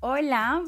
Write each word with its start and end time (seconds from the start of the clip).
Hola, 0.00 0.62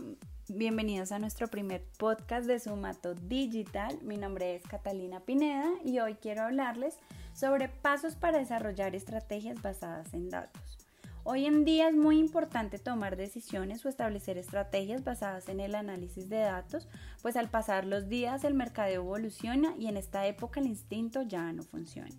bienvenidos 0.48 1.12
a 1.12 1.20
nuestro 1.20 1.46
primer 1.46 1.84
podcast 1.98 2.48
de 2.48 2.58
Sumato 2.58 3.14
Digital. 3.14 3.96
Mi 4.02 4.16
nombre 4.16 4.56
es 4.56 4.64
Catalina 4.64 5.20
Pineda 5.20 5.70
y 5.84 6.00
hoy 6.00 6.16
quiero 6.16 6.42
hablarles 6.42 6.98
sobre 7.32 7.68
pasos 7.68 8.16
para 8.16 8.38
desarrollar 8.38 8.96
estrategias 8.96 9.62
basadas 9.62 10.12
en 10.14 10.30
datos. 10.30 10.78
Hoy 11.22 11.46
en 11.46 11.64
día 11.64 11.90
es 11.90 11.94
muy 11.94 12.18
importante 12.18 12.80
tomar 12.80 13.16
decisiones 13.16 13.86
o 13.86 13.88
establecer 13.88 14.36
estrategias 14.36 15.04
basadas 15.04 15.48
en 15.48 15.60
el 15.60 15.76
análisis 15.76 16.28
de 16.28 16.38
datos, 16.38 16.88
pues 17.22 17.36
al 17.36 17.48
pasar 17.48 17.84
los 17.84 18.08
días 18.08 18.42
el 18.42 18.54
mercado 18.54 18.88
evoluciona 18.88 19.76
y 19.78 19.86
en 19.86 19.96
esta 19.96 20.26
época 20.26 20.58
el 20.58 20.66
instinto 20.66 21.22
ya 21.22 21.52
no 21.52 21.62
funciona. 21.62 22.16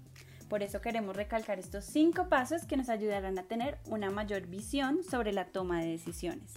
Por 0.48 0.64
eso 0.64 0.80
queremos 0.80 1.18
recalcar 1.18 1.60
estos 1.60 1.84
cinco 1.84 2.30
pasos 2.30 2.64
que 2.64 2.78
nos 2.78 2.88
ayudarán 2.88 3.38
a 3.38 3.44
tener 3.44 3.80
una 3.88 4.10
mayor 4.12 4.48
visión 4.48 5.04
sobre 5.04 5.34
la 5.34 5.48
toma 5.48 5.82
de 5.82 5.88
decisiones. 5.88 6.54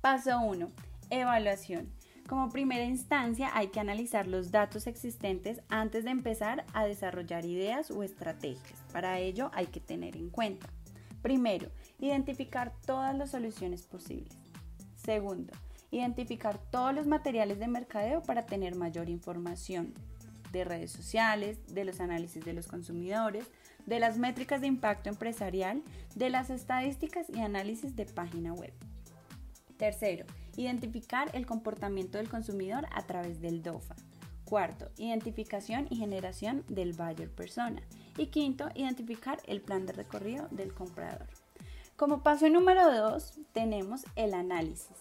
Paso 0.00 0.38
1. 0.40 0.70
Evaluación. 1.10 1.90
Como 2.28 2.50
primera 2.50 2.84
instancia 2.84 3.50
hay 3.54 3.68
que 3.68 3.80
analizar 3.80 4.26
los 4.26 4.50
datos 4.50 4.86
existentes 4.86 5.60
antes 5.68 6.04
de 6.04 6.10
empezar 6.10 6.64
a 6.74 6.84
desarrollar 6.84 7.44
ideas 7.44 7.90
o 7.90 8.02
estrategias. 8.02 8.84
Para 8.92 9.18
ello 9.18 9.50
hay 9.52 9.66
que 9.66 9.80
tener 9.80 10.16
en 10.16 10.30
cuenta. 10.30 10.68
Primero, 11.22 11.70
identificar 11.98 12.72
todas 12.84 13.16
las 13.16 13.30
soluciones 13.30 13.82
posibles. 13.82 14.32
Segundo, 14.96 15.52
identificar 15.90 16.58
todos 16.70 16.94
los 16.94 17.06
materiales 17.06 17.58
de 17.58 17.68
mercadeo 17.68 18.22
para 18.22 18.46
tener 18.46 18.76
mayor 18.76 19.08
información 19.08 19.94
de 20.52 20.64
redes 20.64 20.92
sociales, 20.92 21.58
de 21.74 21.84
los 21.84 22.00
análisis 22.00 22.44
de 22.44 22.52
los 22.52 22.68
consumidores, 22.68 23.46
de 23.86 23.98
las 23.98 24.18
métricas 24.18 24.60
de 24.60 24.68
impacto 24.68 25.08
empresarial, 25.08 25.82
de 26.14 26.30
las 26.30 26.50
estadísticas 26.50 27.28
y 27.28 27.40
análisis 27.40 27.96
de 27.96 28.06
página 28.06 28.52
web. 28.52 28.72
Tercero, 29.76 30.24
identificar 30.56 31.30
el 31.34 31.46
comportamiento 31.46 32.18
del 32.18 32.30
consumidor 32.30 32.86
a 32.92 33.06
través 33.06 33.40
del 33.40 33.62
DOFA. 33.62 33.94
Cuarto, 34.44 34.90
identificación 34.96 35.86
y 35.90 35.96
generación 35.96 36.64
del 36.68 36.92
buyer 36.92 37.30
persona. 37.30 37.82
Y 38.16 38.28
quinto, 38.28 38.68
identificar 38.74 39.38
el 39.46 39.60
plan 39.60 39.84
de 39.84 39.92
recorrido 39.92 40.48
del 40.50 40.72
comprador. 40.72 41.26
Como 41.96 42.22
paso 42.22 42.48
número 42.48 42.90
dos, 42.92 43.38
tenemos 43.52 44.04
el 44.16 44.34
análisis. 44.34 44.96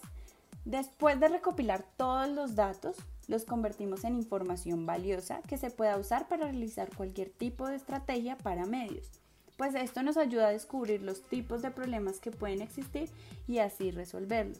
Después 0.66 1.20
de 1.20 1.28
recopilar 1.28 1.86
todos 1.96 2.28
los 2.28 2.56
datos, 2.56 2.98
los 3.28 3.46
convertimos 3.46 4.03
en 4.03 4.16
información 4.16 4.86
valiosa 4.86 5.42
que 5.48 5.58
se 5.58 5.70
pueda 5.70 5.98
usar 5.98 6.28
para 6.28 6.46
realizar 6.46 6.90
cualquier 6.96 7.30
tipo 7.30 7.68
de 7.68 7.76
estrategia 7.76 8.38
para 8.38 8.66
medios, 8.66 9.12
pues 9.58 9.75
esto 9.75 10.03
nos 10.03 10.17
ayuda 10.17 10.48
a 10.48 10.52
descubrir 10.52 11.02
los 11.02 11.22
tipos 11.22 11.61
de 11.61 11.72
problemas 11.72 12.20
que 12.20 12.31
pueden 12.31 12.61
existir 12.61 13.09
y 13.48 13.59
así 13.59 13.92
resolverlos. 13.92 14.59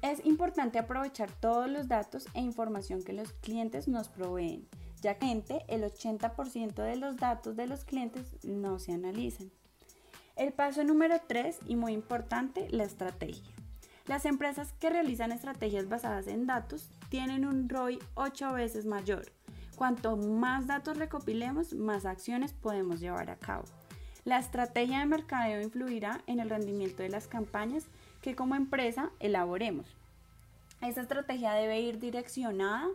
Es 0.00 0.24
importante 0.24 0.78
aprovechar 0.78 1.30
todos 1.32 1.68
los 1.68 1.88
datos 1.88 2.26
e 2.34 2.40
información 2.40 3.02
que 3.02 3.12
los 3.12 3.32
clientes 3.32 3.88
nos 3.88 4.08
proveen, 4.08 4.68
ya 5.00 5.18
que 5.18 5.42
el 5.68 5.82
80% 5.82 6.74
de 6.74 6.96
los 6.96 7.16
datos 7.16 7.56
de 7.56 7.66
los 7.66 7.84
clientes 7.84 8.36
no 8.44 8.78
se 8.78 8.92
analizan. 8.92 9.50
El 10.36 10.52
paso 10.52 10.84
número 10.84 11.16
3 11.26 11.58
y 11.66 11.74
muy 11.74 11.92
importante, 11.92 12.68
la 12.70 12.84
estrategia. 12.84 13.52
Las 14.06 14.24
empresas 14.24 14.72
que 14.78 14.88
realizan 14.88 15.32
estrategias 15.32 15.88
basadas 15.88 16.28
en 16.28 16.46
datos 16.46 16.90
tienen 17.08 17.44
un 17.44 17.68
ROI 17.68 17.98
8 18.14 18.52
veces 18.52 18.86
mayor. 18.86 19.32
Cuanto 19.76 20.16
más 20.16 20.66
datos 20.66 20.96
recopilemos, 20.96 21.74
más 21.74 22.06
acciones 22.06 22.52
podemos 22.52 23.00
llevar 23.00 23.30
a 23.30 23.36
cabo. 23.36 23.64
La 24.24 24.38
estrategia 24.38 25.00
de 25.00 25.06
mercadeo 25.06 25.60
influirá 25.60 26.20
en 26.26 26.40
el 26.40 26.50
rendimiento 26.50 27.02
de 27.02 27.08
las 27.08 27.26
campañas 27.26 27.84
que 28.20 28.34
como 28.34 28.54
empresa 28.54 29.10
elaboremos. 29.20 29.86
Esta 30.80 31.00
estrategia 31.00 31.52
debe 31.52 31.80
ir 31.80 31.98
direccionada 31.98 32.86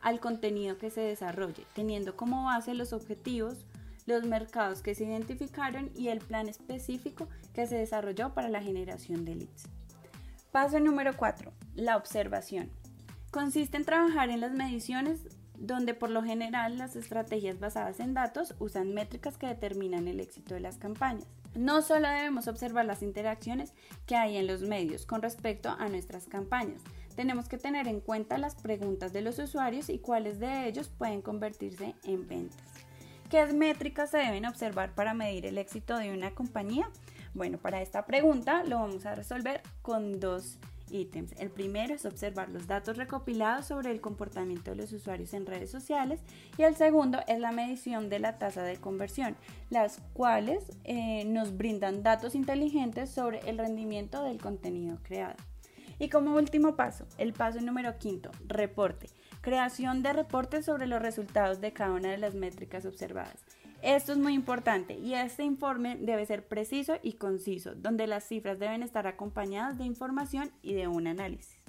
al 0.00 0.20
contenido 0.20 0.78
que 0.78 0.90
se 0.90 1.00
desarrolle, 1.00 1.64
teniendo 1.74 2.16
como 2.16 2.44
base 2.44 2.74
los 2.74 2.92
objetivos, 2.92 3.64
los 4.06 4.24
mercados 4.24 4.82
que 4.82 4.94
se 4.94 5.04
identificaron 5.04 5.90
y 5.96 6.08
el 6.08 6.18
plan 6.18 6.48
específico 6.48 7.28
que 7.54 7.66
se 7.66 7.76
desarrolló 7.76 8.34
para 8.34 8.50
la 8.50 8.62
generación 8.62 9.24
de 9.24 9.36
leads. 9.36 9.68
Paso 10.52 10.78
número 10.78 11.16
4. 11.16 11.52
La 11.74 11.96
observación. 11.96 12.70
Consiste 13.30 13.76
en 13.76 13.84
trabajar 13.84 14.28
en 14.28 14.40
las 14.40 14.52
mediciones 14.52 15.22
donde 15.66 15.94
por 15.94 16.10
lo 16.10 16.22
general 16.22 16.78
las 16.78 16.96
estrategias 16.96 17.58
basadas 17.58 18.00
en 18.00 18.14
datos 18.14 18.54
usan 18.58 18.94
métricas 18.94 19.38
que 19.38 19.46
determinan 19.46 20.08
el 20.08 20.20
éxito 20.20 20.54
de 20.54 20.60
las 20.60 20.76
campañas. 20.76 21.26
No 21.54 21.82
solo 21.82 22.08
debemos 22.08 22.48
observar 22.48 22.84
las 22.84 23.02
interacciones 23.02 23.72
que 24.06 24.16
hay 24.16 24.36
en 24.36 24.46
los 24.46 24.62
medios 24.62 25.06
con 25.06 25.22
respecto 25.22 25.70
a 25.70 25.88
nuestras 25.88 26.26
campañas, 26.26 26.82
tenemos 27.14 27.48
que 27.48 27.58
tener 27.58 27.86
en 27.86 28.00
cuenta 28.00 28.38
las 28.38 28.56
preguntas 28.56 29.12
de 29.12 29.22
los 29.22 29.38
usuarios 29.38 29.88
y 29.88 29.98
cuáles 29.98 30.40
de 30.40 30.66
ellos 30.66 30.88
pueden 30.88 31.22
convertirse 31.22 31.94
en 32.02 32.26
ventas. 32.26 32.58
¿Qué 33.30 33.46
métricas 33.46 34.10
se 34.10 34.18
deben 34.18 34.46
observar 34.46 34.94
para 34.94 35.14
medir 35.14 35.46
el 35.46 35.58
éxito 35.58 35.96
de 35.96 36.12
una 36.12 36.32
compañía? 36.32 36.90
Bueno, 37.32 37.58
para 37.58 37.82
esta 37.82 38.04
pregunta 38.04 38.64
lo 38.64 38.78
vamos 38.80 39.06
a 39.06 39.14
resolver 39.14 39.62
con 39.82 40.20
dos 40.20 40.58
ítems. 40.94 41.32
El 41.38 41.50
primero 41.50 41.94
es 41.94 42.04
observar 42.04 42.48
los 42.48 42.66
datos 42.66 42.96
recopilados 42.96 43.66
sobre 43.66 43.90
el 43.90 44.00
comportamiento 44.00 44.70
de 44.70 44.76
los 44.76 44.92
usuarios 44.92 45.34
en 45.34 45.46
redes 45.46 45.70
sociales 45.70 46.20
y 46.56 46.62
el 46.62 46.76
segundo 46.76 47.18
es 47.26 47.40
la 47.40 47.52
medición 47.52 48.08
de 48.08 48.20
la 48.20 48.38
tasa 48.38 48.62
de 48.62 48.76
conversión, 48.76 49.36
las 49.70 50.00
cuales 50.12 50.64
eh, 50.84 51.24
nos 51.24 51.56
brindan 51.56 52.02
datos 52.02 52.34
inteligentes 52.34 53.10
sobre 53.10 53.40
el 53.48 53.58
rendimiento 53.58 54.22
del 54.22 54.40
contenido 54.40 54.98
creado. 55.02 55.36
Y 55.98 56.08
como 56.08 56.34
último 56.34 56.74
paso, 56.76 57.06
el 57.18 57.32
paso 57.32 57.60
número 57.60 57.98
quinto, 57.98 58.30
reporte. 58.46 59.08
Creación 59.44 60.02
de 60.02 60.14
reportes 60.14 60.64
sobre 60.64 60.86
los 60.86 61.02
resultados 61.02 61.60
de 61.60 61.74
cada 61.74 61.92
una 61.92 62.10
de 62.10 62.16
las 62.16 62.34
métricas 62.34 62.86
observadas. 62.86 63.44
Esto 63.82 64.12
es 64.12 64.18
muy 64.18 64.32
importante 64.32 64.94
y 64.94 65.12
este 65.12 65.44
informe 65.44 65.98
debe 66.00 66.24
ser 66.24 66.48
preciso 66.48 66.94
y 67.02 67.12
conciso, 67.12 67.74
donde 67.74 68.06
las 68.06 68.24
cifras 68.24 68.58
deben 68.58 68.82
estar 68.82 69.06
acompañadas 69.06 69.76
de 69.76 69.84
información 69.84 70.50
y 70.62 70.72
de 70.72 70.88
un 70.88 71.06
análisis. 71.06 71.60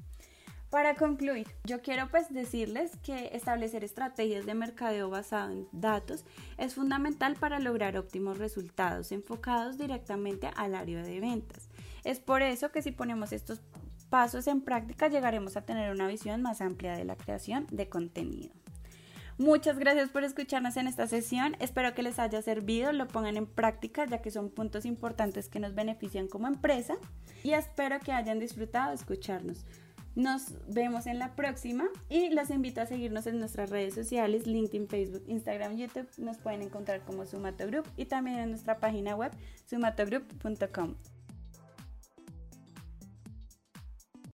Para 0.70 0.96
concluir, 0.96 1.48
yo 1.66 1.82
quiero 1.82 2.08
pues 2.10 2.34
decirles 2.34 2.96
que 3.04 3.32
establecer 3.34 3.84
estrategias 3.84 4.46
de 4.46 4.54
mercadeo 4.54 5.10
basado 5.10 5.52
en 5.52 5.68
datos 5.74 6.24
es 6.58 6.76
fundamental 6.76 7.36
para 7.36 7.60
lograr 7.60 7.98
óptimos 7.98 8.38
resultados 8.38 9.12
enfocados 9.12 9.78
directamente 9.78 10.50
al 10.56 10.76
área 10.76 11.04
de 11.04 11.20
ventas. 11.20 11.68
Es 12.06 12.22
por 12.22 12.42
eso 12.42 12.72
que 12.72 12.82
si 12.82 12.92
ponemos 12.92 13.34
estos 13.34 13.62
pasos 14.16 14.48
en 14.48 14.62
práctica 14.62 15.10
llegaremos 15.10 15.58
a 15.58 15.66
tener 15.66 15.92
una 15.92 16.08
visión 16.08 16.42
más 16.42 16.62
amplia 16.62 16.96
de 16.96 17.04
la 17.04 17.18
creación 17.18 17.68
de 17.70 17.90
contenido. 17.90 18.54
Muchas 19.38 19.78
gracias 19.78 20.10
por 20.10 20.24
escucharnos 20.24 20.78
en 20.78 20.88
esta 20.88 21.06
sesión. 21.06 21.58
Espero 21.60 21.94
que 21.94 22.02
les 22.02 22.18
haya 22.18 22.42
servido, 22.42 22.94
lo 22.94 23.10
pongan 23.10 23.36
en 23.36 23.46
práctica 23.46 24.06
ya 24.06 24.22
que 24.22 24.32
son 24.32 24.50
puntos 24.50 24.86
importantes 24.86 25.50
que 25.50 25.60
nos 25.60 25.76
benefician 25.76 26.30
como 26.30 26.48
empresa 26.48 26.96
y 27.44 27.52
espero 27.52 28.00
que 28.00 28.14
hayan 28.14 28.40
disfrutado 28.40 28.94
escucharnos. 28.94 29.66
Nos 30.16 30.54
vemos 30.74 31.08
en 31.08 31.20
la 31.20 31.36
próxima 31.36 31.84
y 32.08 32.30
los 32.30 32.52
invito 32.52 32.80
a 32.80 32.86
seguirnos 32.86 33.28
en 33.28 33.38
nuestras 33.38 33.70
redes 33.70 33.96
sociales, 33.96 34.48
LinkedIn, 34.48 34.88
Facebook, 34.88 35.26
Instagram, 35.28 35.76
YouTube. 35.76 36.08
Nos 36.20 36.38
pueden 36.38 36.62
encontrar 36.62 37.02
como 37.02 37.26
Sumato 37.26 37.68
Group 37.68 37.90
y 37.98 38.06
también 38.06 38.40
en 38.40 38.52
nuestra 38.52 38.80
página 38.80 39.14
web 39.14 39.34
sumatogroup.com. 39.66 40.96